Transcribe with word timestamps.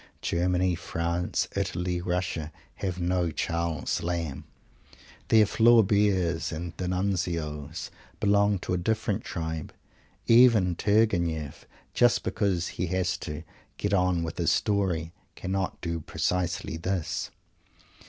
Germany, 0.23 0.73
France, 0.73 1.47
Italy, 1.55 2.01
Russia 2.01 2.51
have 2.77 2.99
no 2.99 3.29
Charles 3.29 4.01
Lamb. 4.01 4.45
Their 5.27 5.45
Flauberts 5.45 6.51
and 6.51 6.75
D'Annunzios 6.77 7.91
belong 8.19 8.57
to 8.61 8.73
a 8.73 8.79
different 8.79 9.23
tribe. 9.23 9.71
Even 10.25 10.75
Turgenieff, 10.75 11.65
just 11.93 12.23
because 12.23 12.67
he 12.69 12.87
has 12.87 13.15
to 13.19 13.43
"get 13.77 13.93
on 13.93 14.23
with 14.23 14.39
his 14.39 14.51
story" 14.51 15.11
cannot 15.35 15.79
do 15.81 15.99
precisely 15.99 16.77
this. 16.77 17.29